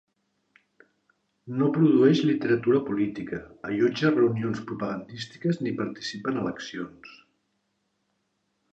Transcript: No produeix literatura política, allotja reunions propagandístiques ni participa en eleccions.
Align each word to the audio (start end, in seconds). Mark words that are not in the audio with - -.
No 1.59 1.67
produeix 1.75 2.21
literatura 2.29 2.81
política, 2.89 3.43
allotja 3.69 4.13
reunions 4.17 4.65
propagandístiques 4.73 5.63
ni 5.69 5.77
participa 5.85 6.35
en 6.37 6.45
eleccions. 6.47 7.17